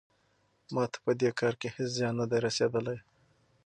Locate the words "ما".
0.73-0.83